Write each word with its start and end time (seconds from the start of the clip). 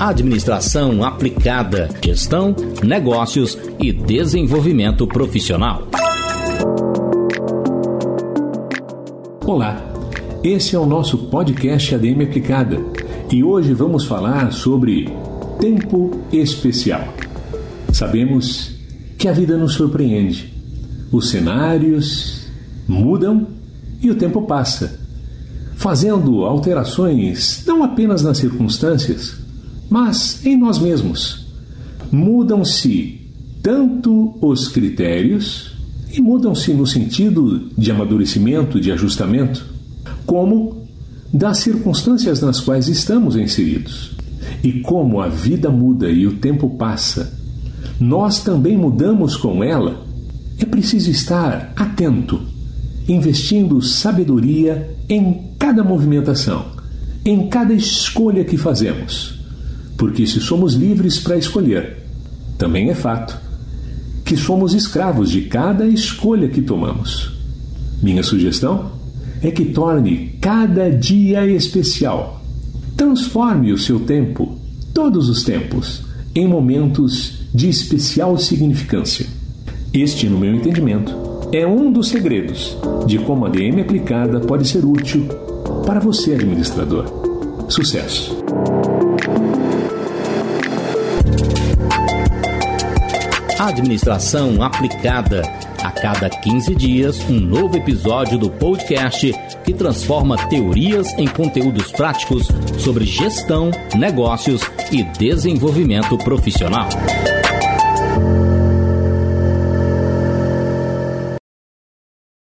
Administração 0.00 1.04
aplicada, 1.04 1.90
gestão, 2.02 2.56
negócios 2.82 3.58
e 3.78 3.92
desenvolvimento 3.92 5.06
profissional. 5.06 5.86
Olá, 9.44 9.92
esse 10.42 10.74
é 10.74 10.78
o 10.78 10.86
nosso 10.86 11.18
podcast 11.28 11.94
ADM 11.94 12.22
Aplicada 12.22 12.80
e 13.30 13.44
hoje 13.44 13.74
vamos 13.74 14.06
falar 14.06 14.50
sobre 14.54 15.06
tempo 15.60 16.18
especial. 16.32 17.04
Sabemos 17.92 18.74
que 19.18 19.28
a 19.28 19.32
vida 19.32 19.58
nos 19.58 19.74
surpreende, 19.74 20.50
os 21.12 21.28
cenários 21.28 22.46
mudam 22.88 23.48
e 24.00 24.10
o 24.10 24.14
tempo 24.14 24.40
passa 24.46 24.98
fazendo 25.76 26.44
alterações 26.46 27.62
não 27.66 27.82
apenas 27.82 28.22
nas 28.22 28.38
circunstâncias, 28.38 29.40
mas 29.90 30.46
em 30.46 30.56
nós 30.56 30.78
mesmos. 30.78 31.44
Mudam-se 32.10 33.20
tanto 33.62 34.34
os 34.40 34.68
critérios, 34.68 35.72
e 36.12 36.20
mudam-se 36.20 36.72
no 36.72 36.86
sentido 36.86 37.68
de 37.76 37.90
amadurecimento, 37.90 38.80
de 38.80 38.90
ajustamento, 38.90 39.64
como 40.26 40.88
das 41.32 41.58
circunstâncias 41.58 42.40
nas 42.40 42.60
quais 42.60 42.88
estamos 42.88 43.36
inseridos. 43.36 44.12
E 44.62 44.80
como 44.80 45.20
a 45.20 45.28
vida 45.28 45.70
muda 45.70 46.10
e 46.10 46.26
o 46.26 46.34
tempo 46.34 46.70
passa, 46.70 47.38
nós 48.00 48.42
também 48.42 48.76
mudamos 48.76 49.36
com 49.36 49.62
ela, 49.62 50.04
é 50.58 50.64
preciso 50.64 51.10
estar 51.10 51.72
atento, 51.76 52.40
investindo 53.06 53.80
sabedoria 53.80 54.96
em 55.08 55.52
cada 55.58 55.84
movimentação, 55.84 56.66
em 57.24 57.48
cada 57.48 57.72
escolha 57.72 58.44
que 58.44 58.56
fazemos. 58.56 59.39
Porque 60.00 60.26
se 60.26 60.40
somos 60.40 60.72
livres 60.72 61.18
para 61.18 61.36
escolher, 61.36 61.98
também 62.56 62.88
é 62.88 62.94
fato 62.94 63.38
que 64.24 64.34
somos 64.34 64.72
escravos 64.72 65.28
de 65.28 65.42
cada 65.42 65.86
escolha 65.86 66.48
que 66.48 66.62
tomamos. 66.62 67.30
Minha 68.02 68.22
sugestão 68.22 68.92
é 69.42 69.50
que 69.50 69.66
torne 69.66 70.38
cada 70.40 70.88
dia 70.90 71.46
especial. 71.46 72.42
Transforme 72.96 73.74
o 73.74 73.78
seu 73.78 74.00
tempo, 74.00 74.58
todos 74.94 75.28
os 75.28 75.42
tempos, 75.42 76.02
em 76.34 76.48
momentos 76.48 77.42
de 77.52 77.68
especial 77.68 78.38
significância. 78.38 79.26
Este, 79.92 80.30
no 80.30 80.38
meu 80.38 80.54
entendimento, 80.54 81.14
é 81.52 81.66
um 81.66 81.92
dos 81.92 82.08
segredos 82.08 82.74
de 83.06 83.18
como 83.18 83.44
a 83.44 83.50
DM 83.50 83.82
aplicada 83.82 84.40
pode 84.40 84.66
ser 84.66 84.82
útil 84.82 85.26
para 85.84 86.00
você, 86.00 86.32
administrador. 86.32 87.04
Sucesso! 87.68 88.40
Administração 93.60 94.62
aplicada. 94.62 95.42
A 95.84 95.90
cada 95.90 96.30
15 96.30 96.74
dias, 96.74 97.20
um 97.28 97.38
novo 97.38 97.76
episódio 97.76 98.38
do 98.38 98.48
podcast 98.48 99.34
que 99.62 99.74
transforma 99.74 100.48
teorias 100.48 101.12
em 101.18 101.26
conteúdos 101.26 101.92
práticos 101.92 102.48
sobre 102.78 103.04
gestão, 103.04 103.70
negócios 103.94 104.62
e 104.90 105.02
desenvolvimento 105.02 106.16
profissional. 106.16 106.88